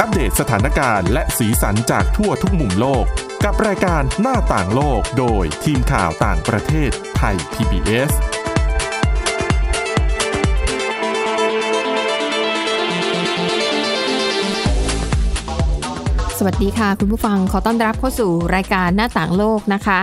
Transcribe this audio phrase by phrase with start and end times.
[0.00, 3.04] อัปเดตสถานการณ์และสีสันจากทั่วทุกมุมโลก
[3.44, 8.12] กับรายการหน้าต่างโลกโดยทีมข่าวต่างประเทศไทย PBS
[16.38, 20.00] สวัสดีค่ะ คุณผู้ฟังขอต้อนรับเข้าสู่รายการหน้าต่างโลกนะคะ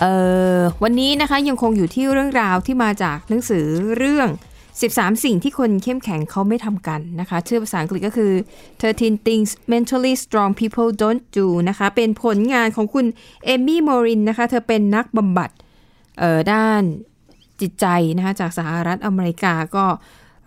[0.00, 0.12] เอ่
[0.56, 3.66] อวันนี้นะคะยังคงอยู่ที่เรื่องราวที่มาจากหนังสือ
[3.98, 4.28] เรื่อง
[4.80, 8.32] 13 สิ่งที่คนเข้มแข็งเขาไม่ทำกันนะคะ ชื่อภาษาอังกฤษก็คือ
[8.80, 13.06] 13 things mentally strong people don't do นะคะ เป็นผลงานของคุณ
[13.44, 15.50] เอมี่มอรินนะคะ เธอเป็นนักบำบัด
[16.52, 16.82] ด้าน
[17.60, 17.86] จิตใจ
[18.16, 19.86] นะคะ จากสหรัฐอเมริกาก็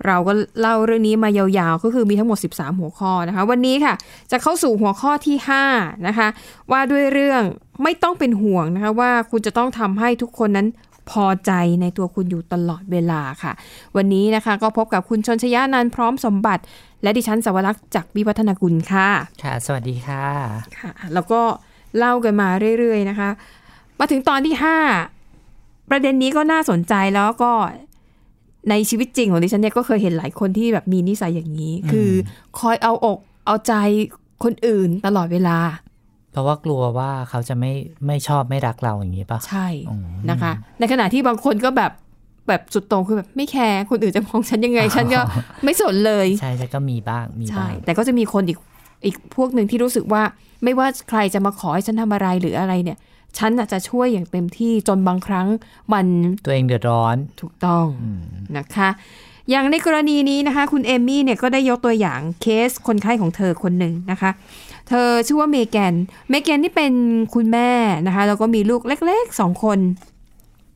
[0.06, 3.94] เราก็เล่าเรื่องนี้มายาวๆ ก็คือมีทั้งหมด 13 หัวข้อนะคะ วันนี้ค่ะ
[4.32, 5.38] จะเข้าสู่หัวข้อที่
[5.72, 6.28] 5 นะคะ
[6.72, 7.44] ว่าด้วยเรื่อง
[7.84, 10.68] ไม่ต้องเป็นห่วงนะคะ ว่าคุณจะต้องทำให้ทุกคนนั้น
[11.12, 13.52] พอใจในตัวคุณอยู่ตลอดเวลาค่ะ
[13.96, 16.64] วันนี้นะคะก็พบกับคุณชนชยานันท์พร้อมสมบัติ
[17.04, 19.10] และดิฉันสวรักษ์จากวิวัฒนากุลค่ะ
[19.44, 20.26] ค่ะ สวัสดีค่ะ
[20.80, 21.42] ค่ะ แล้วก็
[21.98, 22.48] เล่ากันมา
[22.80, 23.30] เรื่อยๆนะคะ
[24.00, 24.56] มาถึงตอนที่
[25.22, 27.52] 5 ประเด็นนี้ก็น่าสนใจแล้วก็
[28.70, 32.10] ในชีวิตจริงของดิฉันเนี่ยก็เคยเห็นหลายคนที่แบบมีนิสัยอย่างนี้ คือ
[32.60, 33.74] คอยเอาอกเอาใจ
[34.44, 35.58] คนอื่นตลอดเวลา
[36.32, 37.74] เพราะว่ากลัวว่าเขาจะไม่
[38.08, 41.92] ไม่ชอบไม่รักเราอย่างนี้ปะใช่อืมนะคะ ในขณะที่บางคนก็แบบ
[42.48, 45.22] แบบสุดโต่งคือแบบไม่แคร์คนอื่นจะมองฉันยังไง ฉันก็
[45.64, 48.58] ไม่สนเลยใช่ใช่ก็มีบ้างมีใช่บ้างแต่ก็จะมีคนอีก
[49.06, 50.24] อีกพวกหนึ่งที่รู้สึกว่า
[50.64, 52.98] ไม่ว่าใครจะมาขอให้ฉันทำอะไรหรืออะไรเนี่ย
[53.38, 55.48] ฉันน่ะจะช่วยอย่างเต็มที่จนบางครั้ง
[55.94, 56.06] มัน
[56.46, 57.86] ตัวเองเดือดร้อนถูกต้อง
[58.58, 58.90] นะคะ
[59.50, 64.32] อย่างในกรณีนี้นะคะ คุณเอมมี่เนี่ยก็ได้ยกตัวอย่างเคสคนไข้ของเธอคนหนึ่งนะคะ
[64.90, 65.94] เธอชื่อว่าเมแกน
[66.30, 66.94] เมแกนนี่เป็น
[67.34, 67.70] คุณแม่
[68.08, 69.80] นะคะ แล้วก็มีลูกเล็กๆสองคน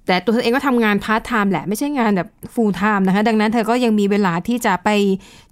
[0.08, 4.90] แต่ตัวเธอเองก็ทำงานพาร์ทไทม์แหละ ไม่ใช่งานแบบ full-time นะคะ ดังนั้นเธอก็ยังมีเวลาที่จะไป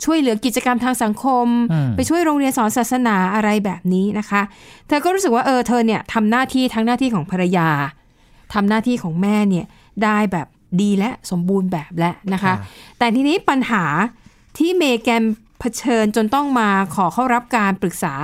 [0.04, 4.42] ช่วยเหลือกิจกรรมทางสังคมอืมไปช่วยโรงเรียนสอนศาสนาอะไรแบบนี้นะคะ
[4.88, 7.70] เธอก็รู้สึกว่าเออเธอเนี่ยทำหน้าที่ทั้งหน้าที่ของภรรยา
[8.54, 9.66] ทำหน้าที่ของแม่เนี่ย
[10.04, 10.48] ได้แบบ
[10.82, 12.54] ดีและสมบูรณ์แบบและนะคะ
[12.98, 13.84] แต่ทีนี้ปัญหา
[14.58, 15.24] ที่เมแกน
[15.60, 18.16] เผชิญจนต้องมาขอเข้ารับการปรึกษา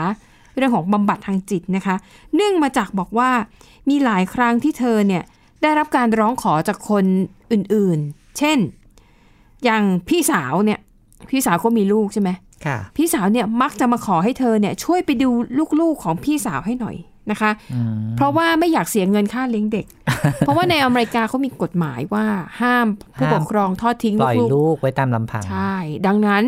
[0.57, 1.95] เรื่องของบำบัดทางจิตนะคะ
[2.35, 3.29] เนื่องมาจากบอกว่า
[3.90, 5.23] มีหลายครั้งที่เธอเนี่ย
[5.62, 7.06] ได้รับการร้องขอจากคน
[7.51, 8.57] อื่นๆ เช่น
[9.63, 10.79] อย่างพี่สาวเนี่ย
[11.29, 12.29] พี่สาวก็มีลูกใช่ไหม
[12.66, 15.29] ค่ะพี่สาวเนี่ยมักจะมาขอให้เธอเนี่ยช่วยไปดู
[15.81, 16.95] ลูกๆของพี่สาวให้หน่อย
[17.31, 19.85] นะคะอืมเพราะว่าไม่อยากเสียเงินค่าเลี้ยงเด็ก
[20.39, 22.25] เพราะว่าในอเมริกาเขามีกฎหมายว่า
[22.62, 22.88] ห้าม
[23.18, 25.75] ผู้ปกครองทอดทิ้งปล่อยลูกลูกไว้ตามลำพังๆใช่
[26.07, 26.44] ดังนั้น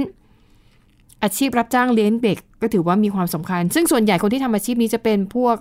[1.24, 5.56] อาชีพรับจ้างเลี้ยงเด็กก็ถือว่ามีความสำคัญ ซึ่งส่วนใหญ่คนที่ทำอาชีพนี้จะเป็นพวก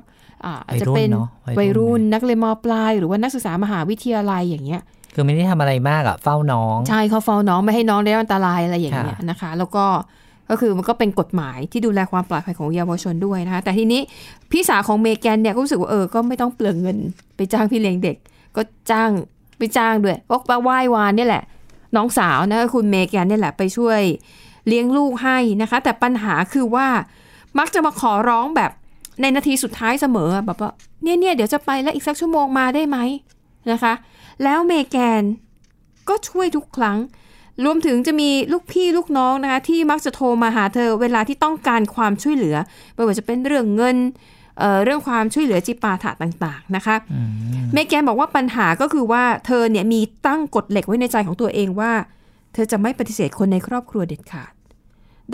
[0.45, 4.83] อ่าอาจจะเป็นวัยรุ่นเนอะวัยรุ่นวัยรุ่นนักเรียนมปลาย หรือว่านักศึกษามหาวิทยาลัยอย่างเงี้ย
[5.15, 9.85] คือไม่ได้ทำอะไรมากอะเฝ้าน้อง ใช่เขาเฝ้าน้องไม่ให้น้องได้รับอันตรายอะไรอย่างเงี้ยค่ะนะคะ แล้วก็
[10.51, 14.01] ก็คือมันก็เป็นกฎหมายที่ดูแลความปลอดภัยของเยาวชนด้วยนะคะ แต่ทีนี้
[14.51, 16.97] พี่สาวของเมแกนเนี่ยก็รู้สึกว่าเออ ก็ไม่ต้องเปลืองเงิน
[17.37, 18.17] ไปจ้างพี่เลี้ยงเด็ก
[18.57, 19.11] ก็จ้าง
[19.59, 21.43] ไปจ้างด้วยก็ไปไหว้วานเนี่ยแหละ
[21.97, 24.01] น้องสาวนะคุณเมแกนเนี่ยแหละไปช่วย
[24.69, 26.89] เลี้ยงลูกให้นะคะ แต่ปัญหาคือว่า
[27.59, 28.71] มักจะมาขอร้องแบบ
[29.21, 30.71] ในนาทีสุดท้ายเสมอแบบว่า
[31.03, 32.99] เนี่ยเนี่ยเดี๋ยวจะไปแล้วอีกสักชั่วโมงมาได้ไหม
[33.71, 33.93] นะคะ
[34.45, 35.23] แล้วเมแกน
[36.09, 36.99] ก็ช่วยทุกครั้ง
[37.65, 42.57] รวมถึงจะมีลูกพี่ลูกน้องนะคะ ที่มักจะโทรมาหาเธอเวลาที่ต้องการความช่วยเหลือ
[42.95, 43.97] ไม่ว่าจะเป็นเรื่องเงิน
[44.59, 47.21] เอ่อเรื่องความช่วยเหลือจิปาถะต่างๆนะคะอื
[47.65, 51.93] มเมแกนบอกว่าปัญหาก็คือว่าเธอเนี่ยมีตั้งกฎเหล็กไว้ในใจของตัวเองว่า
[52.55, 54.53] เธอจะไม่ปฏิเสธคนในครอบครัวเด็ดขาด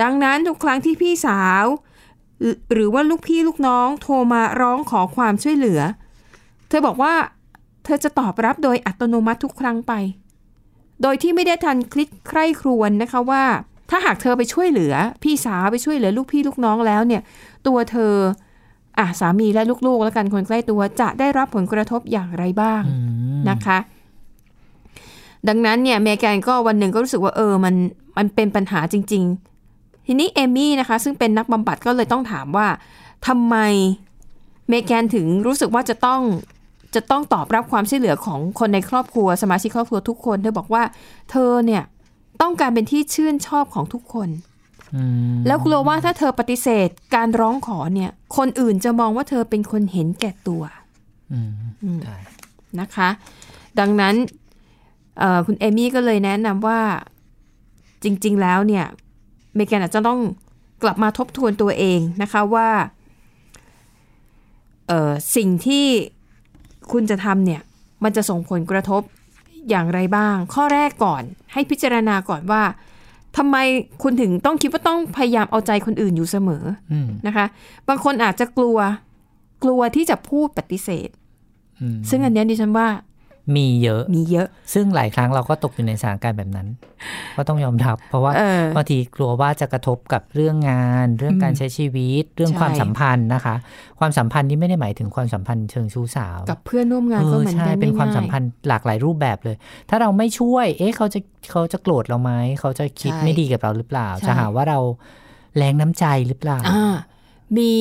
[0.02, 1.64] ดังนั้นทุกครั้งที่พี่สาว
[2.40, 5.80] หรือหรือว่าลูกพี่ลูกน้องโทรมาร้องขอความช่วยเหลือ
[6.68, 7.14] เธอบอกว่า
[7.84, 9.92] เธอจะตอบรับโดยอัตโนมัติทุกครั้งไป
[11.02, 13.42] โดยที่ไม่ได้ทันคลิกใคร่ครวญนะคะว่า
[13.90, 17.22] ถ้าหากเธอไปช่วยเหลือ พี่สาวไปช่วยเหลือลูกพี่ลูกน้องแล้วเนี่ย
[17.66, 18.14] ตัวเธอ
[18.98, 22.96] อะสามีและลูกๆ แล้วกันคนใกล้ตัวจะได้รับผลกระทบอย่างไรบ้างอื
[23.38, 23.78] มนะคะ
[25.48, 27.74] ดังนั้นเนี่ยเมแกนก็วันหนึ่งก็รู้สึกว่าเออมัน
[28.16, 29.53] มันเป็นปัญหาจริง ๆ
[30.06, 32.68] ทีนี้เอมี่นะคะซึ่งเป็นนักบำบัดก็เลยต้องถามว่า
[33.26, 33.56] ทำไม
[34.68, 36.20] เมแกนถึงรู้สึกว่าจะต้อง
[36.94, 40.82] จะต้องตอบรับความช่วยเหลือของคนในครอบครัวสมาชิกครอบครัวทุกคน เธอบอกว่า
[41.30, 41.82] เธอเนี่ย
[42.42, 44.28] ต้องการเป็นที่ชื่นชอบของทุกคน
[44.94, 45.02] อื
[45.34, 50.62] มแล้วกลัวว่าถ้าเธอปฏิเสธการร้องขอเนี่ย คนอื่นจะมองว่าเธอเป็นคนเห็นแก่ตัว
[51.32, 51.50] อืม
[51.82, 52.16] อืมใช่
[52.80, 53.08] นะคะ
[53.78, 54.14] ดังนั้น
[55.18, 56.80] เอ่อคุณเอมี่ก็เลยแนะนำว่า
[58.04, 58.86] จริง ๆ แล้วเนี่ย
[59.54, 60.20] เมแกนอาจจะต้อง
[60.82, 62.68] กลับมาทบทวนตัวเองนะคะว่า
[64.88, 65.86] เอ่อสิ่งที่
[66.92, 67.62] คุณจะทำเนี่ย
[68.04, 69.02] มันจะส่งผลกระทบ
[69.70, 71.22] อย่างไรบ้าง ข้อแรกก่อน
[71.52, 72.62] ให้พิจารณาก่อนว่า
[73.36, 73.56] ทำไม
[74.02, 77.46] คุณถึงต้องคิดว่าต้องพยายามเอาใจคนอื่นอยู่เสมออืมนะคะ
[77.88, 78.78] บางคนอาจจะกลัว
[79.64, 81.08] กลัวที่จะพูดปฏิเสธ
[81.80, 82.88] อืมซึ่งอันเนี้ยดิฉันว่า
[83.56, 86.68] มีเยอะ มีเยอะ ซึ่งหลายครั้งเราก็ตกอยู่ในสถานการณ์แบบนั้น
[87.36, 93.54] ก็ต้องยอมรับ เพราะว่าเออบางทีกลัวว่าจะกระทบกับเรื่องงาน เรื่องการใช้ชีวิต เรื่องใช่ความสัมพันธ์นะคะ
[93.98, 99.56] ความสัมพันธ์นี่ไม่ได้หมายถึงความสัมพันธ์เชิงชู้สาว กับเพื่อนร่วมงานเอก็อเหมือนใช่กันเป็นความง่ยๆสัมพันธ์หลากหลายรูปแบบเลย
[99.90, 101.20] ถ้าเราไม่ช่วย เอ๊ะเขาจะ
[101.50, 104.78] เขาจะโกรธเราไหมเขาจะคิดใช่ไม่ดีกับเราหรือเปล่าใช่จะหาว่าเรา
[105.56, 106.94] แรงน้ำใจหรือเปล่าอ่า
[107.56, 107.72] มี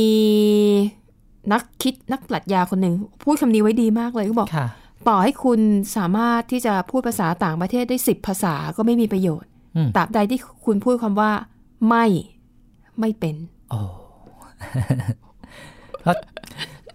[1.52, 2.94] นักคิดนักปรัชญาคนหนึ่ง
[3.24, 4.68] พูดคำนี้ไว้ดีมากเลยเขาบอกค่ะ
[5.10, 5.60] ต่อให้คุณ
[5.98, 11.32] สามารถที่จะพูดภาษาต่างประเทศได้สิบภาษาก็ไม่มีประโยชน์อืมตราบใดที่คุณพูดคำว่า
[11.88, 12.06] ไม่
[13.00, 13.36] ไม่เป็น
[13.70, 13.80] โอ้
[16.02, 16.16] เพราะ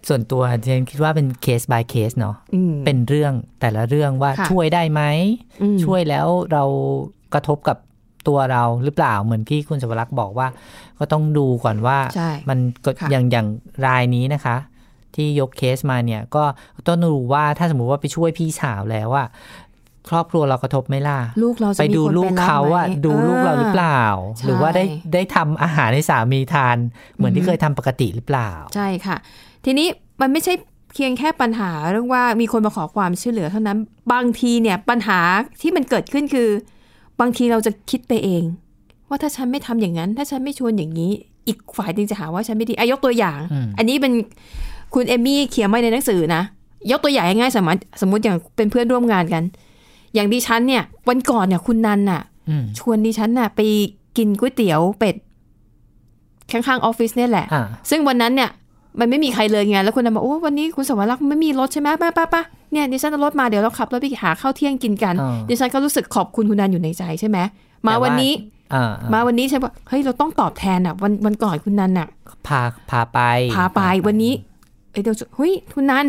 [0.07, 5.01] ส่วนตัวเจนคิดว่าเป็นเคส by เคสเนาะอืมเป็นเรื่องแต่ละเรื่องว่าค่ะช่วยได้ไหม
[5.61, 6.63] อืมช่วยแล้วเรา
[7.33, 7.77] กระทบกับ
[8.27, 10.47] ตัวเราหรือเปล่าเหมือนที่คุณสวรักษ์บอกว่า
[10.99, 13.47] ก็ต้องดูก่อนว่าใช่มันก็ค่ะอย่างอย่าง
[13.85, 14.55] รายนี้นะคะ
[15.15, 16.43] ที่ยกเคสมาเนี่ย ก็
[16.87, 19.25] ต้องดูว่าถ้าสมมุติว่าไปช่วยพี่สาวแล้วว่า
[20.09, 24.03] ครอบครัวเรากระทบไหม่ล่ะลูกเราจะไปมีดูคนลูกรับเขาไหมอะดูลูกเราหรือเปล่า
[24.37, 24.83] ใช่หรือว่าได้
[25.13, 26.77] ได้ทำอาหารให้สามีทาน
[27.15, 29.15] เหมือนอือที่ฮึเคยทำปกติหรือเปล่า ใช่ค่ะ
[29.65, 29.87] ทีนี้
[30.21, 30.53] มันไม่ใช่
[30.93, 33.77] เพียงแค่ปัญหาเรื่องว่ามีคนมาขอความช่วยเหลือเท่านั้น
[34.13, 35.19] บางทีเนี่ยปัญหา
[35.61, 36.49] ที่มันเกิดขึ้นคือ
[37.19, 38.43] บางทีเราจะคิดไปเอง
[39.09, 41.11] ว่าถ้าฉันไม่ทำอย่างนั้น ถ้าฉันไม่ชวนอย่างนี้
[41.47, 44.13] อีกฝ่ายหนึงจะหาว่าฉันไม่ดีอายกตัวอย่างอืมอันนี้เป็น
[44.93, 46.41] คุณเอมี่เขียนไว้ในหนังสือนะ
[46.91, 49.43] ยกตัวอย่างง่ายๆสมมติสมมติอย่างเป็นเพื่อนร่วมงานกัน
[50.13, 53.59] อย่างดิฉันเนี่ย วันก่อนเนี่ยคุณนันน่ะอืมชวนดิฉันน่ะ ไป
[54.17, 55.15] กินก๋วยเตี๋ยวเป็ด
[56.51, 58.49] ข้างๆออฟฟิศเนี่ยแหละอ่าซึ่งวันนั้นเนี่ย
[58.99, 67.37] มันไม่มีใครเลยไงแล้วคุณนันบอกโอ้วันนี้คุณสวรักษ์ไม่มีรถใช่ไหมป้าป้าป้าเนี่ยดิฉันเอารถมาเดี๋ยวเราขับรถไปหาข้าวเที่ยงกินกันอ่าดิฉันก็รู้สึกขอบคุณคุณนันอยู่ในใจใช่ไหม
[67.87, 68.31] มาแต่ว่าวันนี้
[68.73, 72.07] อ่ามาวันนี้ใช่ปะเฮ้ยเราต้องตอบแทนอะ วันวันก่อนคุณนันอะ
[72.47, 72.61] พา
[72.91, 73.19] พาไป
[73.55, 74.33] พาไปวันนี้
[74.99, 76.07] เอ้ยเดี๋ยวจะเฮ้ยคุณนัน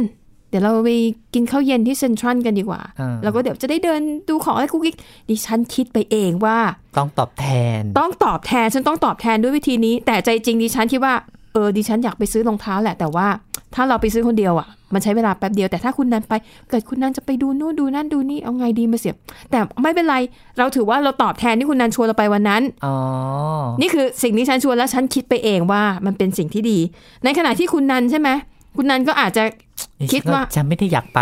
[0.48, 0.90] เดี๋ยวเราไป
[1.34, 4.96] กินข้าวเย็นที่เซ็นทรัลกันดีกว่าอ่า แล้วก็เดี๋ยวจะได้เดินดูของอะไรกุ๊กกิ๊ก
[5.28, 6.58] ดิฉันคิดไปเองว่า
[6.98, 7.46] ต้องตอบแท
[7.78, 11.14] น ต้องตอบแทนฉันต้องตอบแทนด้วยวิธีนี้ แต่ใจจริงดิฉันคิดว่า
[11.52, 13.26] เออดิฉันอยากไปซื้อรองเท้าแหละ แต่ว่า
[13.74, 16.32] ถ้าเราไปซื้อคนเดียวอะ มันใช้เวลาแป๊บเดียวแต่ถ้าคุณนันไป
[16.70, 19.16] เกิดคุณนันจะไปดูนู่นดูนั่นดูนี่เอาไงดีมาเสียบ
[19.50, 20.16] แต่ไม่เป็นไร
[20.58, 22.96] เราถือว่าเราตอบแทนที่คุณนันชวนเราไปวันนั้นอ๋อ
[23.80, 26.78] นี่คือสิ่งที่ฉันชวนแล้วฉันคิดไปเองว่ามันเป็นสิ่งที่ดี
[27.24, 28.28] ในขณะที่คุณนันใช่ไหม
[28.76, 29.44] คุณนันก็อาจจะ
[30.12, 31.20] คิดว่าฉันไม่ได้อยากไป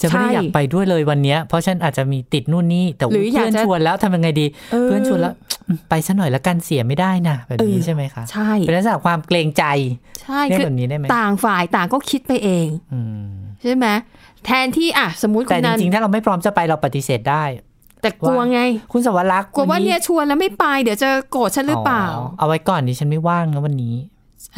[0.00, 5.34] ฉันไม่ได้ใช่อยากไปด้วยเลยวันเนี้ยเพราะฉันอาจจะมีติดนู่นนี่แต่หรืออยากเพื่อนจะชวนแล้วทำยังไงดีเออเพื่อนชวนแล้ว
[5.88, 9.64] ไปซะหน่อยละกันเสียไม่ได้นะแบบนี้เออใช่ไหมคะใช่เป็นลักษณะความเกรงใจ
[10.22, 13.28] ใช่เรียกคือแบบนี้ได้ไหมต่างฝ่ายต่างก็คิดไปเองอืม
[13.62, 13.86] ใช่ไหม
[14.46, 17.44] แทนที่อะสมมุติคุแต่ณจนันริงๆถ้าเราไม่พร้อมจะไปเราปฏิเสธได้
[18.02, 18.60] แต่กลัวไง
[18.92, 22.04] คุณสวรักษ์กลัวว่านี้เนี่ยชวนแล้วไม่ไปเดี๋ยวจะโกรธฉันหรือเปล่า
[22.38, 23.94] เอาไว้ก่อนดิฉันไม่ว่างนะวันนี้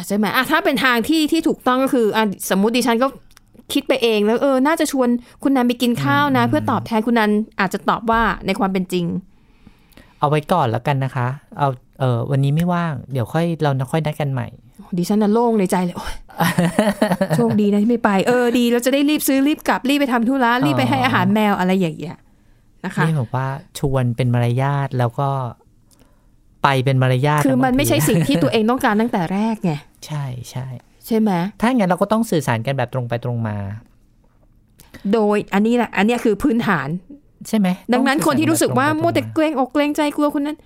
[0.07, 3.07] ใช่ไหมอะถ้าเป็นทางที่ที่ถูกต้องก็คืออะสมมุติดิฉันก็
[3.73, 5.09] คิดไปเองแล้วเออ น่าจะชวน
[5.43, 9.05] คุณนันไปกินข้าวนะ เพื่อตอบแทนคุณนันอาจจะตอบว่าในความเป็นจริง
[10.19, 11.27] เอาไว้ก่อนแล้วกันนะคะ
[11.57, 11.67] เอา
[11.99, 14.47] เออวันนี้ไม่ว่าง เดี๋ยวค่อยเราค่อยนัดกันใหม่
[14.97, 16.15] ดิฉันน่ะโล่งในใจเลยโอ๊ย
[17.35, 22.17] โชคดีนะที่ไม่ไป เออดีเราจะได้รีบซื้อรีบกลับรีบไปทำธุระรีบไปให้อาหารแมวอะไรอย่างเงี้ย
[22.85, 23.47] นะคะนี่บอกว่า
[23.79, 25.29] ชวนเป็นมารยาทแล้วก็
[26.63, 29.71] ไปเป็นมารยาทคือนะมันบางทีไม่ใช่สิ่งที่ตัวเองต้องการตั้งแต่แรกไง
[30.05, 30.65] ใช่ใช่
[31.05, 33.57] ใช่ไหมถ้าอย่างนั้นเราก็ต้องสื่อสารกันแบบตรงไปตรงมา
[35.13, 36.87] โดยอันนี้แหละอันเนี้ยคือพื้นฐาน
[37.47, 40.57] ใช่ไหมดังนั้นต้องคนที่รู้สึกว่าสื่อสรมัวแต่บบเกรงอกเกรงใจกลัวคนนั้น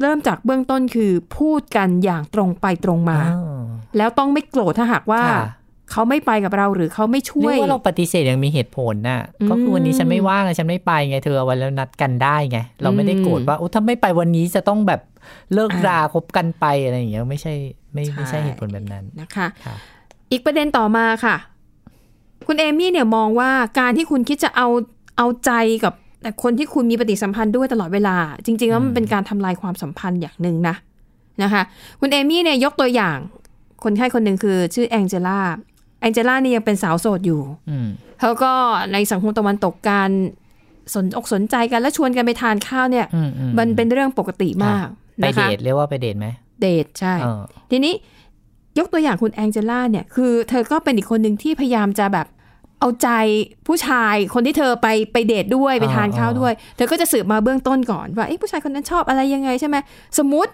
[0.00, 3.64] เริ่มจากเบื้องต้นคือพูดกันอย่างตรงไปตรงตรงมาอ๋อ
[3.96, 5.44] แล้วต้องไม่โกรธถ้าหากว่าค่ะ
[5.90, 15.00] เขาไม่ไปกับเราหรือเขาไม่ช่เรีวยยกว่าเราปฏิเสธยังมีเหตุผลน่ะอืมก็คือวันนี้ฉันไม่ว่างอะฉันไม่ไปไงเธอเอาไว้แล้วนัดกันได้ไง เราไม่ได้โกรธว่าโอ้ถ้าไม่ไปวันนี้จะต้องแบบ
[15.54, 17.54] เลิกอ่าราคบกันไปอะไรอย่างเงี้ยไม่ใช่
[17.94, 19.74] ไม่ใช่ไม่ใช่เหตุผลแบบนั้นนะคะค่ะ
[20.30, 21.36] อีกประเด็นต่อมาค่ะ
[22.46, 24.68] คุณเอมี่เนี่ยมองว่าการที่คุณคิดจะเอา
[25.16, 25.52] เอาใจ
[25.84, 30.74] กับแต่คนที่คุณมีปฏิสัมพันธ์ด้วยตลอดเวลา จริง ๆ แล้วมันเป็นการทำลายความสัมพันธ์อย่างหนึ่งนะ
[31.42, 31.62] นะคะ
[32.00, 33.16] คุณเอมี่เนี่ยยกตัวอย่าง
[33.84, 35.38] คนไข้คนหนึ่งคือชื่อแองเจล่า
[36.00, 37.88] แองเจล่านี่ยังเป็นสาวโสดอยู่อืม
[38.20, 38.52] เขาก็
[38.92, 40.10] ในสังคมตะวันตกการ
[40.94, 44.86] สนอกสนใจกันและชวนกันไปทานข้าวเนี่ยอืมอืมันเป็นเรื่องปกติมาก
[45.22, 46.26] ไปนะเดคะทเรียกว่าไปเดทไหม
[46.60, 47.94] เดทใช่เออทีนี้
[48.78, 52.26] ยกตัวอย่างคุณแองเจล่าเนี่ยคือเธอก็เป็นอีกคนหนึ่งที่พยายามจะแบบ
[52.80, 53.08] เอาใจ
[53.66, 59.76] ผู้ชายคนที่เธอไปไปเดทด้วยไปทานข้าวด้วย เธอก็จะสืบมาเบื้องต้นก่อนว่าเอ๊ะผู้ชายคนนั้นชอบอะไรยังไงใช่ไหม
[60.18, 60.52] สมมติ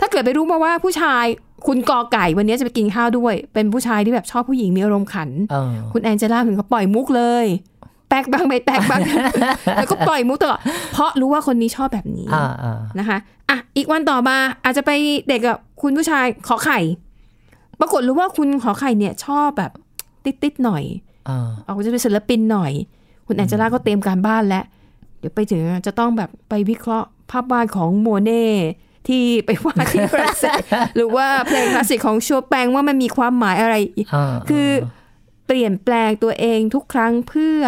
[0.00, 1.24] ถ้าเกิดไปรู้มาว่าผู้ชาย
[1.66, 7.46] คุณกอไก่วันนี้จะไปกินข้าวด้วย เป็นผู้ชายที่แบบชอบผู้หญิงมีอารมณ์ขันเออคุณแองเจล่าถึงเขาปล่อยมุกเลย
[8.08, 9.00] แป๊กบ้างไม่แป๊กบ้าง
[9.76, 10.60] แล้วก็ปล่อยมุกตลอด
[10.92, 13.18] เพราะรู้ว่าคนนี้ชอบแบบนี้อ่าอ่านะคะ
[13.50, 14.90] อะอีกวันต่อมาอาจจะไป
[15.28, 16.80] เด็กกับคุณผู้ชายขอไข่
[17.80, 19.72] ปรากฏรู้ว่าคุณขอไข่เนี่ย ชอบแบบ
[20.42, 20.84] ติดๆหน่อย
[21.28, 22.72] อ่าเอาจะเป็นศิลปินหน่อย
[23.26, 24.64] คุณแอนเจล่าก็เตรียมการบ้านแล้ว
[25.18, 28.46] เดี๋ยวไปถึงจะต้องแบบไปวิเคราะห์ภาพวาดของโมเน่
[29.08, 30.60] ที่ไปวาดที่ฝรั่งเศส
[30.96, 33.74] หรือว่าเพลงคลาสสิกของโชแปงว่ามันมีความหมายอะไร
[34.14, 34.68] อ่าคือ
[35.46, 37.60] เปลี่ยนแปลงตัวเองทุกครั้งเพื่อ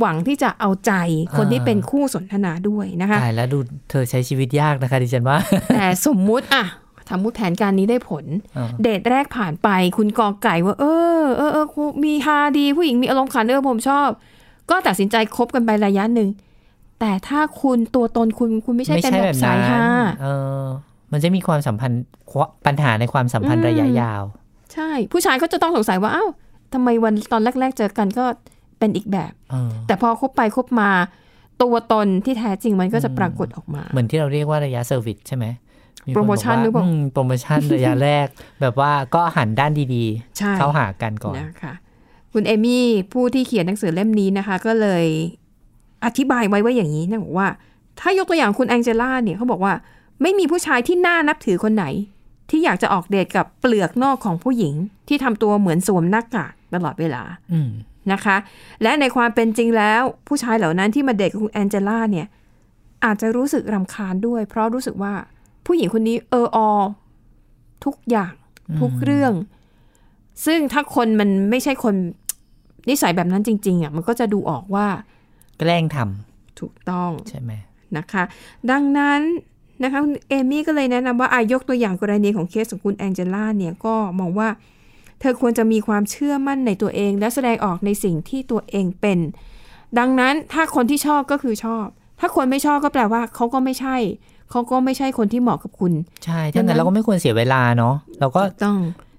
[0.00, 0.92] หวังที่จะเอาใจ
[1.38, 3.58] คนที่เป็นคู่สนทนาด้วยนะคะตายแล้วดู
[3.90, 5.38] เธอใช้ชีวิตยากนะคะดิฉันว่า
[5.74, 6.64] แต่สมมุติอะ
[7.08, 8.24] ทำมุติแผนการนี้ได้ผล
[8.56, 10.84] อ่าเดทแรกผ่านไป คุณกอไก่ว่า เอ
[11.20, 11.66] อเออเออ
[12.04, 14.08] มีฮาดี ผู้หญิงมีอารมณ์ขันเออผมชอบ
[14.70, 16.28] ก็ตัดสินใจคบกันไประยะหนึ่ง
[17.00, 19.82] แต่ถ้าคุณตัวตนคุณคุณไม่ใช่เป็นแบบสายฮา
[20.22, 20.26] เอ
[20.62, 20.64] อ
[21.12, 22.02] มันจะมีความสัมพันธ์
[22.66, 24.22] ปัญหาในความสัมพันธ์อืมระยะยาว
[24.74, 26.26] ใช่ ผู้ชายก็จะต้องสงสัยว่าเอ้า
[26.72, 28.24] ทำไมวันตอนแรก ๆ เจอกันก็
[28.78, 30.90] เป็นอีกแบบเออแต่พอคบไปคบมา
[31.62, 35.44] ตัวตนที่แท้จริงมันก็จะปรากฏออกมา เหมือนที่เราเรียกว่าระยะ service ใช่ไหม
[36.04, 38.26] คโปรโมชั่นบกว่าหรือเปล่ามโปรโมชั่นระยะแรก
[38.60, 40.04] แบบว่าก็หันด้านดี
[40.38, 41.74] ใช่ๆเข้าหากันก่อนนะคะ
[42.32, 45.04] คุณเอมี่ผู้ที่เขียนหนังสือเล่มนี้นะคะ ก็เลย
[46.04, 47.48] อธิบายไว้ว่าอย่างนี้นะบอกว่า
[48.00, 49.74] ถ้ายกตัวอย่างคุณแองเจล่าเนี่ยเขาบอกว่า
[50.22, 51.84] ไม่มีผู้ชายที่น่านับถือคนไหน
[52.50, 54.74] ที่อยากจะออกเดทกับเปลือกนอกของผู้หญิง
[55.08, 57.70] ที่ทำตัวเหมือนสวมหน้ากากตลอดเวลาอืม
[58.12, 58.36] นะคะ
[58.82, 62.26] และในความเป็นจริงแล้วผู้ชายเหล่านั้นที่มาเดทกับคุณแองเจล่าเนี่ย
[63.04, 65.14] อาจจะรู้สึกรำคาญด้วย เพราะรู้สึกว่า
[65.66, 66.58] ผู้หญิงคนนี้เอออ
[67.84, 68.32] ทุกอย่าง
[68.80, 69.32] ทุกเรื่อง
[70.46, 71.94] ซึ่งถ้าคนมันไม่ใช่คน
[72.88, 74.86] นิสัยแบบนั้นจริง ๆอะมันก็จะดูออกว่า
[75.58, 77.52] แกล้งทำถูกต้องใช่ไหม
[77.96, 78.22] นะคะ
[78.70, 79.20] ดังนั้น
[79.82, 84.48] นะคะคุณเอมี่ก็เลยแนะนำว่าอายกตัวอย่างกรณีของเคสของคุณแองเจล่าเนี่ยก็มองว่า
[85.20, 89.18] เธอควรจะมีความเชื่อมั่นในตัวเอง และแสดงออกในสิ่งที่ตัวเองเป็น
[89.98, 91.86] ดังนั้นถ้าคนที่ชอบก็คือชอบ
[92.20, 93.96] ถ้าคนไม่ชอบก็แปลว่าเขาก็ไม่ใช่
[94.50, 95.92] เขาก็ไม่ใช่คนที่เหมาะกับคุณ
[96.24, 98.76] ใช่ถ้างั้นเราก็ไม่ควรเสียเวลาเนาะเราก็ต้อง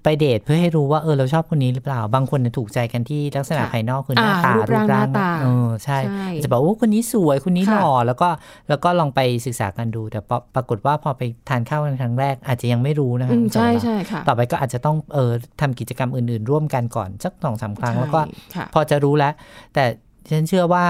[0.08, 8.30] ไปเดทเพื่อให้รู้ว่าเออเราชอบคนนี้หรือเปล่า บางคนเนี่ยถูกใจกันที่ลักษณะค่ะภายนอกคือหน้าอ่าตารูปร่างหน้าตาเออใช่ใช่ จะบอกว่าคนนี้สวยคนนี้หค่ะล่อแล้วก็
[8.70, 19.34] แล้วก็ลองไปศึกษากันดู แต่ปรปรากฏว่าพอไปทานข้าวกันครั้งแรก อาจจะยังไม่รู้นะคะอืมคุณสวใช่รรค์ใช่ค่ะต่อไปก็อาจจะต้องเออทำกิจกรรมอื่น ๆ ร่วมกันก่อนสักสองสามครั้งแล้วก็ใช่ค่ะพอจะรู้แล้ว
[19.74, 19.84] แต่
[20.30, 20.86] ฉันเชื่อว่า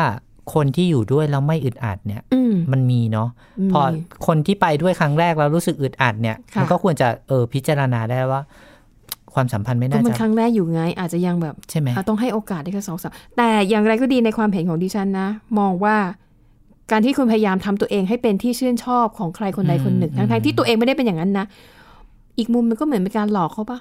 [0.55, 3.29] คนที่อยู่ด้วยแล้วไม่อึดอัดเนี่ยอืมมันมีเนาะ
[3.61, 3.81] มีพอ
[4.27, 8.41] คนที่ไปด้วยครั้งแรกแล้วรู้สึกอึดอัดเนี่ยค่ะมันก็ควรจะเออพิจารณาได้ว่า
[9.37, 15.27] ความสัมพันธ์ไม่ก็น่ามันจะครั้งแรกอยู่ไง อาจจะยังแบบใช่ไหมอะต้องให้โอกาสได้แค่สองสามแต่อย่างไรก็ดีในความเห็นของดิฉันนะ
[15.59, 15.95] มองว่า
[16.91, 21.45] การที่คุณพยายามทำตัวเองให้เป็นที่ชื่นชอบของใครคนใดคนหนึ่งอืมทั้งๆที่ตัวเองไม่ได้เป็นอย่างนั้นนะ
[22.37, 23.79] อีกมุมมันก็เหมือนเป็นการหลอกเขาปะ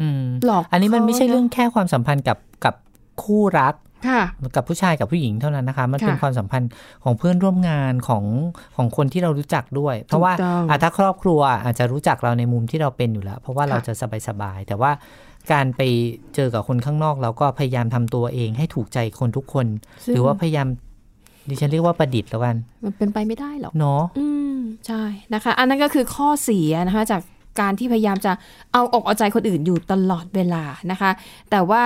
[0.00, 2.74] อืมหลอก อันนี้มันไม่ใช่ขาะเรื่องแค่ความสัมพันธ์กับกับ
[3.22, 3.93] คู่รักค่ะ
[4.56, 6.70] กับผู้ชายกับผู้หญิงเท่านั้นนะคะ มันเป็นค่ะความสัมพันธ์
[7.04, 8.24] ของเพื่อนร่วมงานของ
[8.76, 13.92] ของคนที่เรารู้จักด้วย เพราะว่าถูกต้องอะถ้าครอบครัวอาจจะรู้จักเราในมุมที่เราเป็นอยู่แล้ว เพราะว่าค่ะเราจะ
[14.28, 14.90] สบายๆแต่ว่า
[15.52, 15.82] การไป
[16.34, 19.66] เจอกับคนข้างนอก เราก็พยายามทำตัวเองให้ถูกใจคนทุกคน
[20.04, 20.68] ซึ่งหรือว่าพยายาม
[21.48, 25.02] ดิฉันเรียกว่าประดิษฐ์แล้วกัน มันเป็นไปไม่ได้หรอกเนาะอืมใช่
[25.34, 27.22] นะคะ อันนั้นก็คือข้อเสียนะคะจาก
[27.60, 28.32] การที่พยายามจะ
[28.72, 31.10] เอาอกเอาใจคนอื่นอยู่ตลอดเวลานะคะ
[31.50, 31.82] แต่ว่า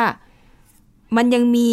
[1.17, 1.71] มันยังมี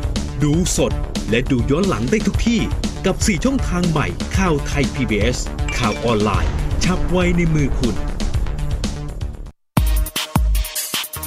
[0.44, 0.94] ดูสด
[1.30, 2.62] และดูย้อนหลังได้ทุกที่
[3.06, 5.38] กับ 4 ช่องทางใหม่ข่าวไทย PBS
[5.78, 6.52] ข่าวออนไลน์
[6.84, 7.96] ชับไว้ในมือคุณ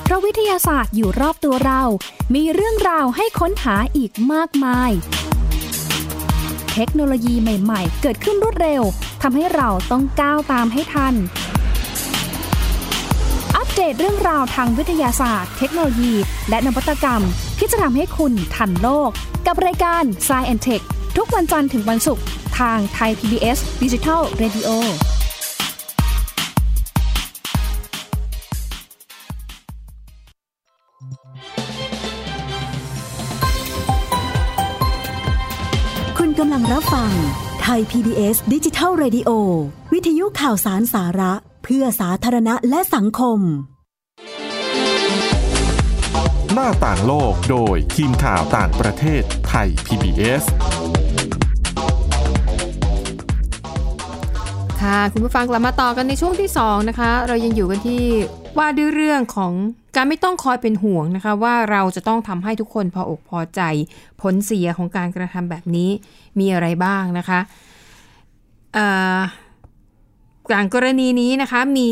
[0.02, 1.82] เพราะวิทยาศาสตร์อยู่รอบตัวเรา
[2.34, 4.90] มีเรื่องราวให้ค้นหาอีกมากมาย
[6.74, 8.82] เทคโนโลยีใหม่ ๆ เกิดขึ้นรวดเร็ว
[9.22, 11.14] ทำให้เราต้องก้าวตามให้ทัน
[13.76, 16.12] เดตเรื่องราวทางวิทยาศาสตร์ เทคโนโลยี
[16.48, 17.22] และนวัตกรรม
[17.58, 19.10] ที่จะทำให้คุณทันโลก
[19.46, 20.84] กับรายการ s c i e n t e c h
[21.16, 22.24] ทุกวันจันทร์ถึงวันศุกร์
[22.58, 24.68] ทางไทย PBS Digital Radio
[36.18, 37.10] คุณกำลังรับฟัง
[37.62, 39.30] ไทย PBS ดิจิทัล Radio
[39.92, 41.32] วิทยุข่าวสารสาระ
[41.64, 43.38] เพื่อสาธารณะและสังคม
[46.52, 50.44] หน้าต่างโลกโดยทีมข่าวต่างประเทศไทย PBS
[54.82, 58.02] ค่ะ คุณผู้ฟังกลับมาต่อกันในช่วงที่ 2 นะคะ เรายังอยู่กันที่
[58.58, 59.52] ว่าด้วยเรื่องของ
[59.96, 63.60] การไม่ต้องคอยเป็นห่วงนะคะ ว่าเราจะต้องทำให้ทุกคนพออกพอใจ
[64.22, 65.90] ผลเสียของการกระทำแบบนี้
[66.38, 67.40] มีอะไรบ้างนะคะ
[68.74, 71.90] เอ่ออย่างกรณีนี้นะคะมี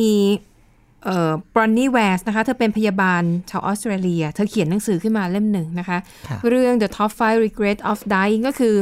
[1.04, 8.74] เอ่อบรอนนี่แวสนะคะ เธอเป็นพยาบาลชาวออสเตรเลีย เธอเขียนหนังสือขึ้นมาเล่มหนึ่งนะคะค่ะเรื่อง The Top 5 Regret of Dying ก็คือ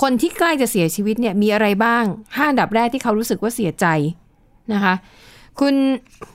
[0.00, 2.04] คนที่ใกล้จะเสียชีวิตเนี่ยมีอะไรบ้าง
[2.36, 3.86] ห้าอันดับแรกที่เขารู้สึกว่าเสียใจ
[4.72, 4.94] นะคะ
[5.60, 5.74] คุณ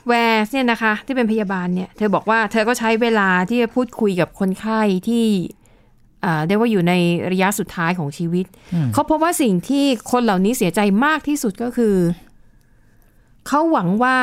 [0.08, 5.24] แวร์สเนี่ยนะคะ ที่เป็นพยาบาลเนี่ย เธอบอกว่าเธอก็ใช้เวลาที่จะพูดคุยกับคนไข้ที่
[6.24, 6.92] อ่าเรียกว่าอยู่ใน
[7.32, 8.46] ระยะสุดท้ายของชีวิต
[8.92, 11.94] เขาพบว่าสิ่งที่คนเหล่านี้เสียใจมากที่สุดก็คือ
[13.48, 14.16] เขาหวังว่า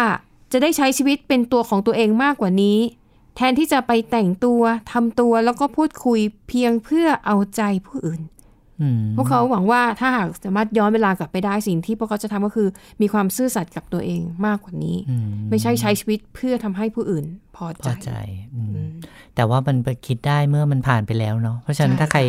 [0.52, 2.80] จะได้ใช้ชีวิตเป็นตัวของตัวเองมากกว่านี้
[3.36, 4.62] แทนที่จะไปแต่งตัว
[4.92, 8.22] ทำตัวแล้วก็พูดคุยเพียงเพื่อเอาใจผู้อื่น
[8.82, 12.70] อืมพวกเขาหวังว่าถ้าหากสามารถย้อนเวลากลับไปได้สิ่งที่พวกเขาจะทำก็คือ
[13.02, 15.16] มีความซื่อสัตย์กับตัวเองมากกว่านี้อื
[15.50, 17.26] ไม่ใช่ใช้ชีวิตเพื่อทำให้ผู้อื่น
[17.56, 18.12] พอพใจอใจ
[18.56, 18.90] อืม
[19.36, 22.22] แต่ว่ามันไปคิดได้เมื่อมันผ่านไปแล้วเนาะเพราะฉะนั้นใช่ถ้าใคร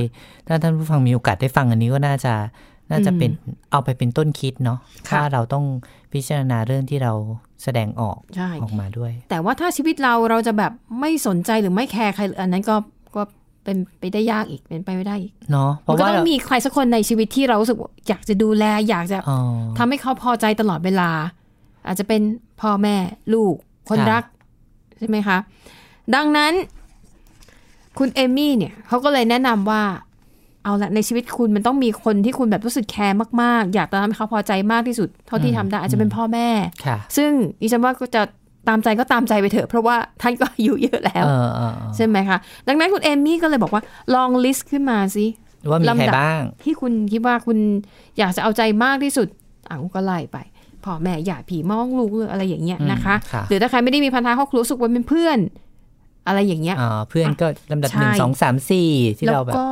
[0.49, 2.34] ถ้าท่านผู้ฟังมีโอกาสได้ฟังอันนี้ก็น่าจะ
[2.90, 3.30] น่าจะเป็น
[3.71, 5.64] เอาไปเป็นต้นคิดเนาะค่ะว่าเราต้อง
[6.12, 7.12] พิจารณาเรื่องที่เรา
[7.62, 12.76] แสดงออกใช่ออกมาด้วย แต่ว่าถ้าชีวิตเราเราจะแบบไม่สนใจหรือไม่แคร์ใครอันนั้นก็
[13.16, 13.23] ก็
[13.64, 19.38] เป็นไปได้ยากอีกเป็นไปไม่ได้อีกเนาะเพมันราะก็ว่าต้องมีใครสักคนในชีวิตที่เรารู้สึกว่าอยากจะดูแล อยากจะอ๋อ
[19.78, 21.10] ทำให้เขาพอใจตลอดเวลา
[21.86, 22.23] อาจจะเป็น
[22.60, 22.97] พ่อแม่
[23.34, 23.54] ลูก
[23.88, 24.25] คนค่ะรัก
[24.99, 25.38] ใช่ไหมคะ
[26.14, 26.52] ดังนั้น
[27.99, 29.82] คุณเอมี่เนี่ยเขาก็เลยแนะนำว่า
[30.64, 36.48] เอาละในชีวิตคุณมันต้องมีคนที่คุณแบบรู้สึกแคร์มากๆ อยากจะทำให้เขาพอใจมากที่สุด เท่าที่ทำได้อาจจะเป็นพ่อแม่
[36.84, 38.22] ค่ะซึ่งดิฉันว่าก็จะ
[38.68, 43.82] ตามใจก็ตามใจไปเถอะ เพราะว่าท่านก็อายุเยอะแล้วเออเออเออใช่ไหมคะ ดังนั้นคุณเอมี่ก็เลยบอกว่า
[44.14, 45.26] ลองลิสต์ขึ้นมาสิ
[45.70, 47.58] ว่ามีใครลำดับบ้าง ที่คุณคิดว่าคุณ
[48.18, 49.28] อยากจะเอาใจมากที่สุด
[49.68, 50.38] อะก็ไล่ไป
[50.84, 55.38] พ่อแม่ญาติพี่น้องลูกหรืออะไรอย่างเงี้ยอืมนะคะค่ะหรือถ้าใครไม่ได้มีพันธะครอบครัวรู้สึกว่าเป็นเพื่อน
[56.26, 59.66] อะไรอย่างเงี้ยอ่าเพื่อนก็ลำดับใช่หนึ่งสองสามสี่ที่แล้วเราแบบก็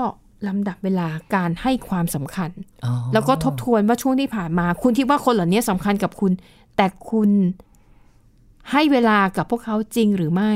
[0.48, 2.50] ลำดับเวลาการให้ความสำคัญ
[2.84, 6.32] อ๋อแล้วก็ทบทวนว่าช่วงที่ผ่านมา คุณคิดว่าคนเหล่านี้สำคัญกับคุณ
[6.76, 7.30] แต่คุณ
[8.72, 10.52] ให้เวลากับพวกเขาจริงหรือไม่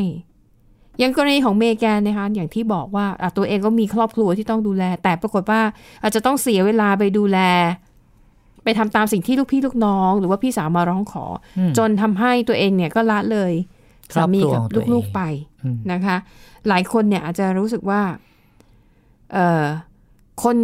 [0.98, 5.60] อย่างกรณีของเมแกนนะคะ อย่างที่บอกว่าอะตัวเองก็มีครอบครัวที่ต้องดูแล แต่ปรากฏว่า
[6.02, 7.38] อาจจะต้องเสียเวลาไปดูแล
[8.64, 11.24] ไปทำตามสิ่งที่ลูกพี่ลูกน้อง หรือว่าพี่สาวมาร้องขอ
[11.58, 13.52] อมจนทำให้ตัวเองเนี่ยก็ละเลย
[14.12, 15.20] ครอบสามีครัวกับของตัวเองลูกๆไป
[15.64, 16.16] อืมนะคะ
[16.68, 18.00] หลายคนเนี่ยอาจจะรู้สึกว่า
[19.32, 19.64] เอ่อ
[20.42, 20.56] คน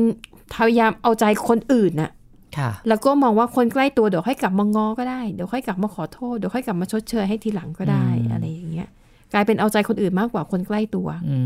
[0.55, 2.11] พยายามเอาใจคนอื่นน่ะ
[2.59, 8.89] ค่ะแล้วก็มองว่าคนใกล้ตัวเดี๋ยวค่อยกลับมางอก็ได้ เดี๋ยวค่อยกลับมาขอโทษ เดี๋ยวค่อยกลับมาชดเชยให้ทีหลังก็ได้อืมอะไรอย่างเงี้ย
[9.33, 11.37] กลายเป็นเอาใจคนอื่นมากกว่าคนใกล้ตัว อื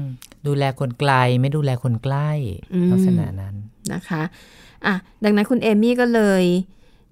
[0.00, 0.02] ม
[0.46, 2.30] ดูแลคนไกลไม่ดูแลคนใกล้
[2.74, 3.54] อืมลักษณะนั้น
[3.92, 4.22] นะคะ
[4.86, 6.44] อะดังนั้นคุณเอมี่ก็เลย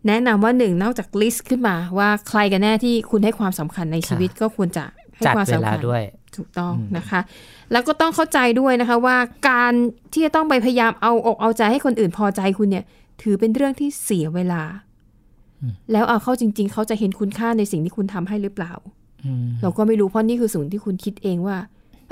[0.06, 6.02] แนะนำว่าหนึ่งนอกจากลิสต์ขึ้นมาว่าใครกันแน่ที่คุณให้ความสำคัญในชีวิตก็ควรจะให้ จัดความเวสำลาคัญด้วย
[6.36, 7.20] ถูกต้องอืมนะคะ
[7.72, 9.16] แล้วก็ต้องเข้าใจด้วยนะคะว่า
[9.50, 9.72] การ
[10.12, 12.84] ที่จะต้องไปพยายามเอาอกเอาใจให้คนอื่นพอใจคุณเนี่ย
[13.22, 14.62] ถือเป็นเรื่องที่เสียเวลา
[15.92, 18.72] แล้วเอาเข้าจริง ๆ เขาจะเห็นคุณค่าในสิ่งที่คุณทำให้หรือเปล่า
[19.24, 21.56] อืมเราก็ไม่รู้เพราะนี่คือสิ่งที่คุณคิดเองว่า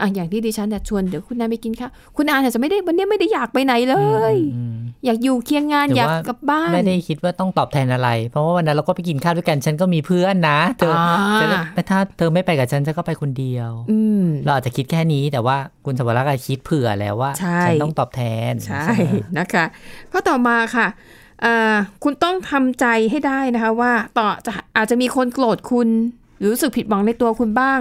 [0.01, 3.97] อะอย่างที่ดิฉันจะชวนเดี๋ยวคุณนายไปกินข้าวคุณอาอาจจะไม่ได้วันนี้ไม่ได้อยากไปไหนเล
[4.33, 11.59] ยอืมอยากอยู่เคียงงานหรืออยากว่ากลับบ้านไม่ได้คิดว่าต้องตอบแทนอะไร เพราะว่าวันนั้นเราก็ไปกินข้าวด้วยกันฉันก็มีเพื่อนนะเธออ่าจะได้
[11.91, 18.91] ถ้าเธอไม่ไปกับฉันฉันก็ไปคนเดียวอืมเราอาจจะคิดแค่นี้แต่ว่าคุณสวรักษ์อะคิดเผื่อแล้วว่าใช่ฉันต้องตอบแทนใช่ไหม
[19.39, 19.65] นะคะ
[20.13, 20.87] ข้อต่อมาค่ะ
[21.43, 25.89] เอ่อคุณต้องทำใจให้ได้นะคะว่าต่อจะอาจจะมีคนโกรธคุณ
[26.39, 27.81] หรือรู้สึกผิดหวังในตัวคุณบ้าง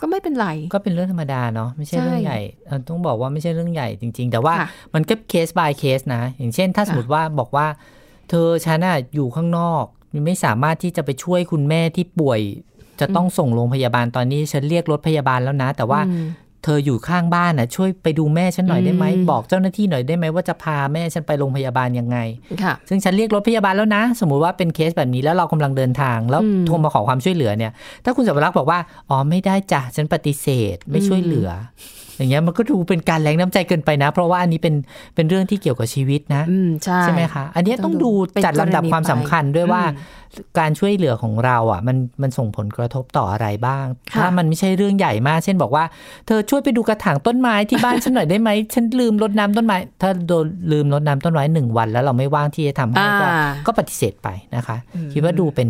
[0.00, 7.66] ก็ไม่เป็นไร ก็เป็นเรื่องธรรมดาเนาะไม่ใช่ใช่เรื่องใหญ่เอ่อต้องบอกว่าไม่ใช่เรื่องใหญ่จริง ๆ แต่ว่าค่ะมันก็เคส by เคสนะ อย่างเช่น ถ้าค่ะสมมติว่าบอกว่า
[8.28, 9.84] เธอฉันอะอยู่ข้างนอก
[10.26, 12.40] ไม่สามารถที่จะไปช่วยคุณแม่ที่ป่วย
[13.00, 16.26] จะต้องส่งโรงพยาบาลตอนนี้ฉันเรียกรถพยาบาลแล้วนะ แต่ว่าอืม
[16.64, 22.18] เธออยู่ข้างบ้านน่ะช่วยไปดูแม่ฉันหน่อยได้ไหมอืมบอกเจ้าหน้าที่หน่อยได้ไหมว่าจะพาแม่ฉันไปโรงพยาบาลยังไง
[22.62, 27.72] ค่ะซึ่งฉันเรียกรถพยาบาลแล้วนะ สมมุติว่าเป็นเคสแบบนี้แล้วเรากำลังเดินทาง แล้วอืมโทรมาขอความช่วยเหลือเนี่ย
[28.04, 31.50] ถ้าคุณสัวรักษ์บอกว่าอ๋อไม่ได้จ้ะฉันปฏิเสธไม่ช่วยเหลือ
[32.20, 34.74] อย่างเงี้ยมันก็ดูเป็นการแรงน้ำใจเกินไปนะ เพราะว่าอันนี้เป็น
[35.14, 40.18] เป็นเรื่องที่เกี่ยวกับชีวิตนะอืมใช่ใช่ไหมคะ อันเนี้ยต้องดูเป็นจัดลำดับความสำคัญด้วยว่าอืม
[40.58, 45.84] การช่วยเหลือของเราอะ มันมันส่งผลกระทบต่ออะไรบ้างค่ะถ้ามันไม่ใช่เรื่องใหญ่มาก เช่นบอกว่า
[46.26, 55.68] เธอช่วยไปดูกระถางต้นไม้ที่บ้านฉันหน่อยได้ไหมฉันลืมรดน้ำต้นไม้ถ้าโดนลืมรดน้ำต้นไม้หนึ่งวัน แล้วเราไม่ว่างที่จะทำให้ก็อ่าก็ปฏิเสธไปนะคะอืมคิดว่าดูเป็น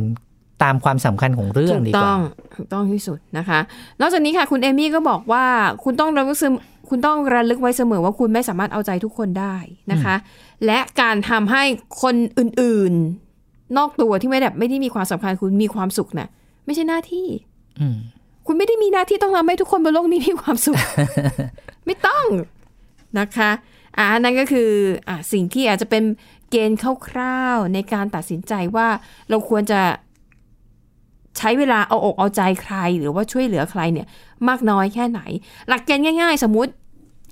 [0.62, 2.20] ตามความสำคัญของเรื่องถูกดีกต้อว่าง
[2.56, 3.58] ถูกต้องที่สุดนะคะ
[4.00, 5.44] นอกจากนี้ค่ะ คุณเอมี่ก็บอกว่า
[5.84, 6.54] คุณต้องระลึกซึม
[6.88, 9.56] คุณต้องระลึกไว้เสมอว่าคุณไม่สามารถเอาใจทุกคนได้
[9.92, 10.14] นะคะ
[10.66, 11.62] และการทำให้
[12.02, 16.28] คนอื่นๆ นอกตัวที่ไม่แบบไม่ได้มีความสำคัญคุณมีความสุขน่ะ
[16.64, 17.26] ไม่ใช่หน้าที่
[17.80, 17.96] อืม
[18.46, 20.76] คุณไม่ได้มีหน้าที่ต้องทำให้ทุกคนบนโลกนี้มีความสุข
[21.86, 22.26] ไม่ต้อง
[23.18, 23.50] นะคะ
[23.98, 24.70] อ่านั่นก็คือ
[25.08, 26.04] อะสิ่งที่อาจจะเป็น
[26.50, 28.88] เกณฑ์คร่าวๆในการตัดสินใจว่า
[29.28, 29.80] เราควรจะ
[31.38, 34.06] ใช้เวลาเอาอกเอาใจใคร หรือว่าช่วยเหลือใครเนี่ย
[34.48, 35.20] มากน้อยแค่ไหน
[35.68, 36.70] หลักเกณฑ์ง่าย ๆ สมมติ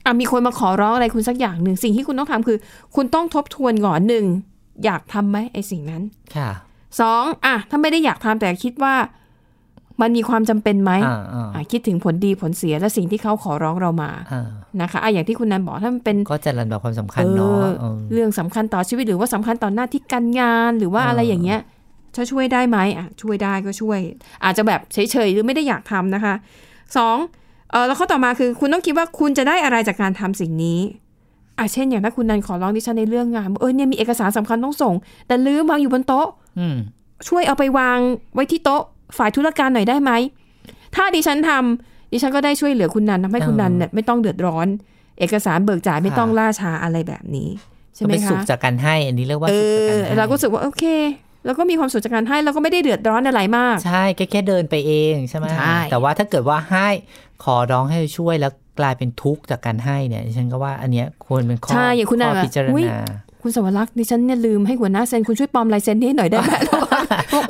[0.05, 2.59] อะมีคนมาขอร้องอะไรคุณสักอย่างหนึ่งสิ่งที่คุณต้องทำคือ
[2.97, 4.25] คุณต้องทบทวนก่อนหนึ่ง
[4.85, 6.03] อยากทำไหมไอ้สิ่งนั้น
[6.37, 6.51] ค่ะ
[7.01, 8.95] สองอะถ้าไม่ได้อยากทำแต่คิดว่า
[10.01, 14.49] มันมีความจำเป็นไหมอ่าอ่าอะคิดถึงผลดีผลเสียและสิ่งที่เขาขอร้องเรามาอ่า
[14.81, 21.61] นะคะอะอย่างที่คุณนันบอกถ้ามันเป็นก็จะลำดับความสำคัญเนาะเออเออเรื่องสำคัญต่อชีวิตหรือว่าสำคัญต่อหน้าที่การงานหรือว่าเออออะไรอย่างเงี้ย
[22.19, 24.01] จะช่วยได้ไหมอะช่วยได้ก็ช่วย
[24.45, 26.35] อาจจะแบบเฉยๆหรือไม่ได้อยากทำนะคะ
[26.97, 27.17] สอง
[27.71, 30.81] เออแล้วข้อต่อมาคือคุณต้องคิดว่าคุณจะได้อะไรจากการทำสิ่งนี้
[31.59, 34.95] อะเช่นอย่างถ้าคุณนันขอร้องดิฉันในเรื่องงานบอกเออเนี่ยมีเอกสารสำคัญต้องส่ง
[35.27, 36.29] แต่ลืมวางอยู่บนโต๊ะ
[36.59, 36.77] อืม
[37.29, 37.99] ช่วยเอาไปวาง
[38.35, 38.83] ไว้ที่โต๊ะ
[39.17, 40.13] ฝ่ายธุรการหน่อยได้ไหม
[40.95, 44.67] ถ้าดิฉันทำดิฉันก็ได้ช่วยเหลือคุณนันทำให้คุณนันเนี่ยไม่ต้องเดือดร้อน
[45.19, 47.49] เอกสารเบิกจ่ายไม่ต้องล่าช้าอะไรแบบนี้
[47.95, 50.85] ใช่ก็ไหมเป็นสุขคะจากการให้ อันนี้เรียกว่าเอสุขจากอการให้เราก็รู้สึกว่าโอเค
[51.49, 56.89] แล้วก็มีความสุขจากการให้แล้วก็ไม่ได้เดือดร้อนอะไรมาก ใช่แค่แค่เดินไปเองใช่ไหมใช่แต่ว่าถ้าเกิดว่าให้
[57.45, 63.03] ขอร้องให้ช่วยแล้วกลายเป็นทุกข์จากการให้เนี่ยดิฉันก็ว่าอันเนี้ยควรเป็นข้อใช่อย่างคุณนันข้อแบบพิจารอุ๊ยณา
[63.43, 67.01] คุณสวรักษ์ดิฉันเนี่ยลืมให้หัวหน้าเซ็นคุณช่วยปลอมลายเซ็นให้หน่อยได้ไหมบอกว่า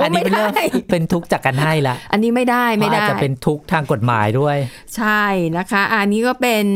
[0.04, 4.56] อันนี้ไม่เป็นเรื่องได้เป็นทุกข์จากการให้ละ อันนี้ไม่ได้ไม่เพราะได้อาจจะเป็นทุกข์ทางกฎหมายด้วย
[4.96, 5.24] ใช่
[5.56, 6.66] นะคะ อันนี้ก็เป็น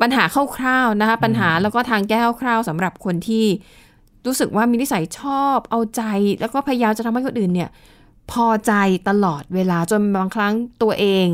[0.00, 0.24] ปัญหา
[0.56, 3.44] คร่าวๆนะคะ ปัญหาแล้วก็ทางแก้คร่าวๆสำหรับคนที่
[4.26, 6.02] รู้สึกว่ามีนิสัยชอบเอาใจ
[6.40, 7.70] แล้วก็พยายามจะทำให้คนอื่นเนี่ย
[8.32, 8.72] พอใจ
[9.08, 11.28] ตลอดเวลาจนบางครั้งตัวเอง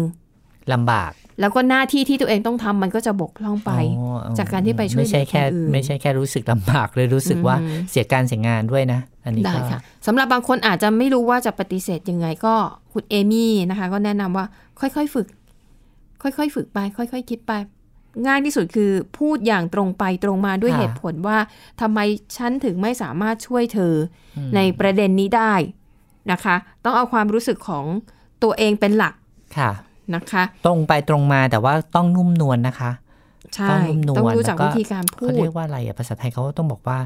[0.73, 12.55] ลำบาก แล้วก็หน้าที่ที่ตัวเองต้องทำมันก็จะบกพร่องไปอ๋อจากการที่ไปช่วยไม่ใช่แค่เหลือคนอื่นไม่ใช่แค่รู้สึกลำบากเลยรู้สึกว่าอืมเสียการเสียงานด้วยนะ อันนี้ได้ก็ค่ะสำหรับบางคนอาจจะไม่รู้ว่าจะปฏิเสธยังไงก็
[12.93, 14.47] คุณเอมี่นะคะ ก็แนะนำว่า
[14.81, 15.27] ค่อยๆฝึก
[16.23, 17.53] ค่อยๆฝึกไป ค่อยๆคิดไป
[18.27, 21.39] ง่ายที่สุดคือพูดอย่างตรงไปตรงมาด้วยเหตุผลว่า
[21.81, 21.99] ทำไม
[22.37, 23.95] ฉันถึงไม่สามารถช่วยเธอ
[24.37, 25.55] อในประเด็นนี้ได้
[26.33, 27.85] นะคะ ต้องเอาความรู้สึกของ
[28.43, 29.15] ตัวเองเป็นหลัก
[29.59, 29.71] ค่ะ
[30.15, 32.91] นะคะ ตรงไปตรงมาแต่ว่าต้องนุ่มนวลนะคะ
[33.55, 36.99] ใช่ต้องนุ่มนวลต้องรู้จักแล้วก็วิธีการพูเขาดเรียกว่าอะไรอะภาษาไทยเขาต้องบอกว่า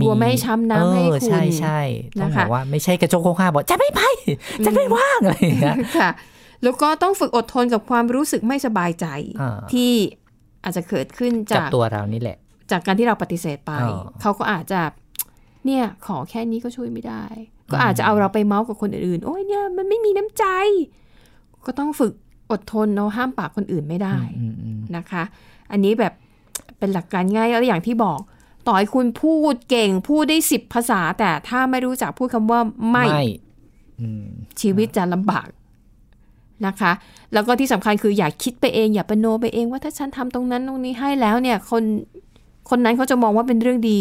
[0.00, 1.80] บัวไม่ให้ช้ำน้ำให้เออคุณใช่ใช่
[2.20, 4.00] ต้องนะคะบอกว่าไม่ใช่กระโจกโคกห้าบอกจะไม่ไป
[4.64, 6.10] จะไม่ว่างอะไรอย่างเงี้ยค่ะ
[6.62, 9.06] แล้วก็ต้องฝึกอดทนกับความรู้สึกไม่สบายใจ
[9.40, 9.92] อ่าที่
[10.66, 12.38] อาจจะเกิดขึ้นจากจากตัวเรานี่แหละ
[12.70, 14.80] จากการที่เราปฏิเสธไปอ๋อเขาก็อาจจะ
[15.66, 17.24] เนี่ยขอแค่นี้ก็ช่วยไม่ได้
[17.72, 20.44] ก็อาจจะเอาเราไปเมาส์กับคนอื่นๆ โอ้ยเนี่ยมันไม่มีน้ำใจ
[21.66, 22.12] ก็ต้องฝึก
[22.50, 25.22] อดทนเนาะห้ามปากคนอื่นไม่ได้อืมอืมนะคะ
[25.70, 26.12] อันนี้แบบ
[26.78, 28.20] เป็นหลักการง่ายแล้วอย่างที่บอก
[28.66, 33.06] ต่อให้คุณพูดเก่งพูดได้สิบภาษา แต่ถ้าไม่รู้จักพูดคำว่าไม่
[34.00, 34.26] อืม
[34.60, 35.46] ชีวิตจะลำบาก
[36.66, 36.92] นะคะ
[37.32, 41.82] แล้วก็ที่สำคัญคืออย่าคิดไปเอง อย่าประโนไปเองว่าถ้าฉันทำตรงนั้นตรงนี้ให้แล้วเนี่ยคน
[42.70, 43.98] คนนั้นเขาจะมองว่าเป็นเรื่องดี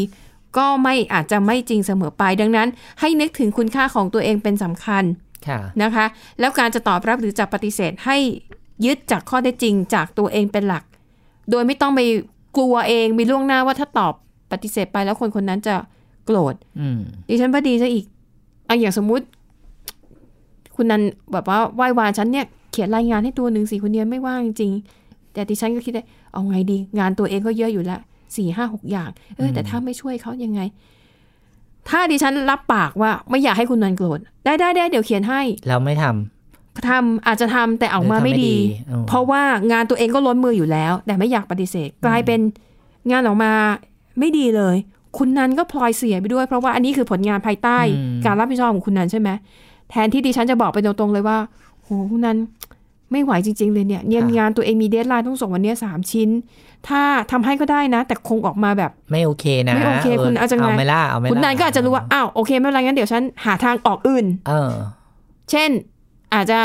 [0.57, 2.67] ก็ไม่อาจจะไม่จริงเสมอไป ดังนั้น
[2.99, 5.03] ให้นึกถึงคุณค่าของตัวเองเป็นสำคัญ
[5.47, 6.05] ค่ะนะคะ
[6.39, 8.17] แล้วการจะตอบรับหรือจะปฏิเสธให้
[8.85, 10.83] ยึดจากข้อเท็จจริงจากตัวเองเป็นหลัก
[11.51, 12.01] โดยไม่ต้องไป
[12.57, 14.13] กลัวเองมีล่วงหน้าว่าถ้าตอบ
[14.51, 15.75] ปฏิเสธไปแล้วคนคนนั้นจะ
[16.25, 18.05] โกรธอืมดิฉันว่าดีซะอีก
[18.65, 19.25] เอาอย่างสมมุติ
[20.75, 21.01] คุณนัน
[21.33, 27.99] แบบว่าไหว้วานฉันเนี่ยเขียนรายงานให้ตัวหนึ่งสิคนเนี้ยไม่ว่างจริงๆแต่ดิฉันก็คิดได้เอาไงดี งานตัวเองก็เยอะอยู่แล้ว
[28.35, 30.61] สี่ห้าหกอย่าง เออ แต่ถ้าไม่ช่วยเขายังไง
[31.89, 36.05] ถ้าดิฉันรับปากว่าไม่อยากให้คุณนันโกรธได้ได้ได้เดี๋ยวเขียนให้เราไม่ท
[36.87, 38.55] ทำอาจจะทำแต่ออกมาไม่ดี
[38.89, 42.39] อืมเพราะว่างานตัวเองก็ล้นมืออยู่แล้ว แต่ไม่อยากปฏิเสธ กลายเป็น
[43.11, 43.51] งานออกมา
[44.19, 44.75] ไม่ดีเลย
[45.17, 47.79] คุณนันก็พลอยเสียไปด้วย เพราะว่าอันนี้คือผลงานภายใต้
[48.25, 49.64] การรับผิดชอบของคุณนันใช่ไหมแท
[50.03, 51.37] นที่ดิฉันจะบอกไปตรงๆเลยว่า
[51.83, 52.37] โหคุณนัน
[53.11, 56.29] ไม่ไหวจริง ๆ เลยเนี่ยเนี่ยงานตัวเองมีเดทไลน์ต้องส่งวันเนี้ยสามชิ้น
[56.87, 64.73] ถ้าทำให้ก็ได้นะ แต่คงออกมาแบบไม่โอเคนะ ไม่โอเคคุณอาจจะไงเอาไม่ล่ะเอาไม่ล่ะคุณนันก็อาจจะรู้ว่าอ้าวโอเคไม่เป็นไรงั้นเดี๋ยวฉันหาทางออกอื่น เออ
[65.51, 65.69] เช่น
[66.33, 66.59] อาจจะ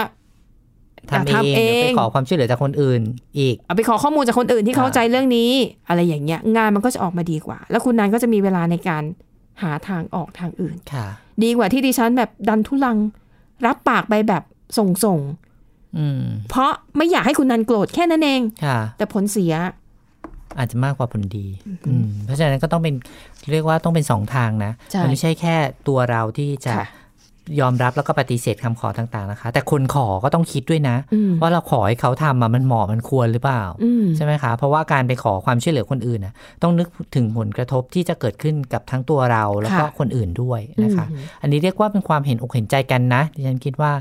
[1.10, 3.00] ทำเองทำเอเดี๋ยวไปงขอความช่วยเหลือจากคนอื่น
[3.38, 5.50] อีกเอาไปขอข้อมูลจากคนอื่นที่อ่าเข้าใจเรื่องนี้
[5.88, 9.02] อะไรอย่างเงี้ย งานมันก็จะออกมาดีกว่า แล้วคุณนันก็จะมีเวลาในการ
[9.62, 11.06] หาทางออกทางอื่นค่ะ
[11.42, 12.96] ดีกว่าที่ดิฉันแบบดันทุลัง
[13.66, 14.42] รับปากไปแบบ
[14.78, 15.18] ส่งส่ง
[15.98, 19.54] อืมๆเพราะไม่อยากให้คุณนันโกรธแค่นั้นเองค่ะแต่ผลเสีย
[20.58, 21.46] อาจจะมากกว่าผลดี
[21.88, 22.94] อืมเพราะฉะนั้นก็ต้องเป็น
[23.52, 25.56] เรียกว่าต้องเป็นสองทางนะใช่มัไม่ใช่แค่
[25.88, 26.86] ตัวเราที่จะค่ะ
[27.60, 43.92] ยอมรับแล้วก็ปฏิเสธคำขอต่างๆนะคะ แต่คนขอก็ต้องคิดด้วยนะอืมว่าเราขอให้เขาทำอะมันเหมาะมันควรหรือเปล่าอืมใช่ไหมคะ เพราะว่าการไปขอความช่วยเหลือคนอื่นน่ะต้องนึกถึงผลกระทบที่จะเกิดขึ้นกับทั้งตัวเราแล้วก็ค่ะคนอื่นด้วยนะคะอืมอันนี้เรียกว่าเป็นความเห็นอกเห็นใจกันนะดิฉันคิดว่า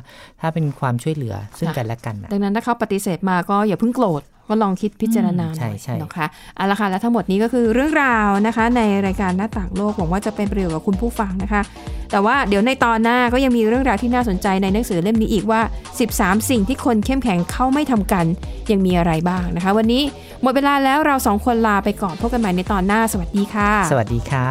[0.41, 11.62] ถ้าเป็นความช่วยเหลือซึ่งค่ะกันและกันน่ะดังนั้นถ้าเขาปฏิเสธมาก็อย่าเพิ่งโกรธ ก็ลองคิดพิจารณาหใช่น่อยใช่นะคะเอาละค่ะและทั้งหมดนี้ก็คือเรื่องราวนะคะ ในรายการหน้าต่างโลกหวังว่าจะเป็นประโยชน์กับคุณผู้ฟังนะคะ
[12.12, 15.62] แต่ว่าเดี๋ยวในตอนหน้าก็ยังมีเรื่องราวที่น่าสนใจในหนังสือเล่มนี้อีกว่า
[16.05, 18.25] 13 สิ่งที่คนเข้มแข็งเขาไม่ทำกัน
[18.71, 20.03] ยังมีอะไรบ้างนะคะ วันนี้
[20.41, 24.49] หมดเวลาแล้วเราสองคนลาไปก่อนพบกันใหม่ในตอนหน้าสวัสดีค่ะ สวัสดีค่ะ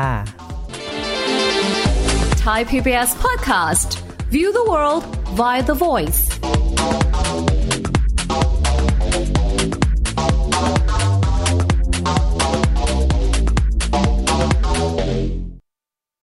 [2.48, 4.00] Thai PBS podcast.
[4.30, 5.04] View the world
[5.40, 6.20] via the voice.